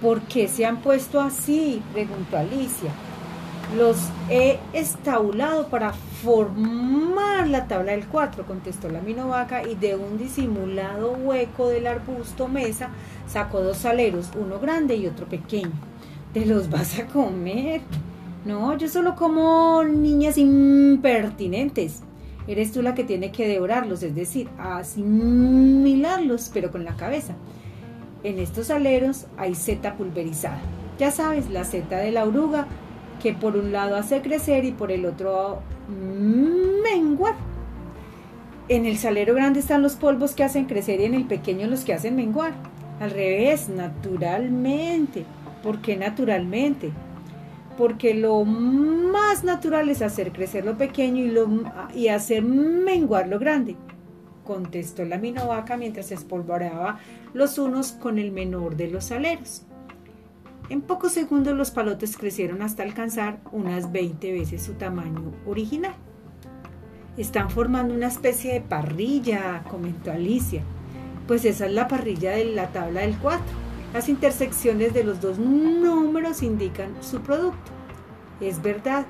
[0.00, 1.82] ¿Por qué se han puesto así?
[1.92, 2.90] preguntó Alicia.
[3.76, 3.98] Los
[4.28, 11.12] he estabulado para formar la tabla del 4, contestó la minovaca y de un disimulado
[11.12, 12.90] hueco del arbusto mesa
[13.28, 15.70] sacó dos saleros, uno grande y otro pequeño.
[16.32, 17.82] ¿Te los vas a comer?
[18.44, 22.02] No, yo solo como niñas impertinentes.
[22.48, 27.34] Eres tú la que tiene que devorarlos, es decir, asimilarlos, pero con la cabeza.
[28.22, 30.60] En estos aleros hay seta pulverizada.
[30.98, 32.66] Ya sabes, la seta de la oruga
[33.22, 37.34] que por un lado hace crecer y por el otro menguar.
[38.68, 41.84] En el salero grande están los polvos que hacen crecer y en el pequeño los
[41.84, 42.52] que hacen menguar.
[43.00, 45.24] Al revés, naturalmente.
[45.62, 46.90] ¿Por qué naturalmente?
[47.76, 53.76] Porque lo más natural es hacer crecer lo pequeño y, y hacer menguar lo grande,
[54.44, 56.98] contestó la minovaca mientras espolvoreaba
[57.34, 59.62] los unos con el menor de los saleros.
[60.68, 65.94] En pocos segundos los palotes crecieron hasta alcanzar unas 20 veces su tamaño original.
[67.16, 70.62] Están formando una especie de parrilla, comentó Alicia.
[71.26, 73.44] Pues esa es la parrilla de la tabla del 4.
[73.92, 77.72] Las intersecciones de los dos números indican su producto.
[78.40, 79.06] Es verdad.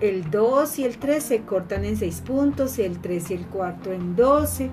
[0.00, 3.92] El 2 y el 3 se cortan en 6 puntos, el 3 y el 4
[3.92, 4.68] en 12.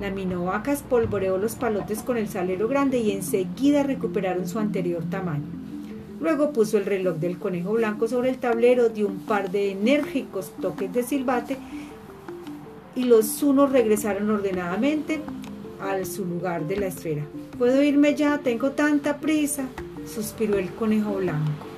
[0.00, 5.46] La minovaca espolvoreó los palotes con el salero grande y enseguida recuperaron su anterior tamaño.
[6.20, 10.50] Luego puso el reloj del conejo blanco sobre el tablero, dio un par de enérgicos
[10.60, 11.56] toques de silbate
[12.96, 15.20] y los unos regresaron ordenadamente
[15.80, 17.22] a su lugar de la esfera.
[17.58, 18.38] ¿Puedo irme ya?
[18.38, 19.66] Tengo tanta prisa,
[20.04, 21.73] suspiró el conejo blanco.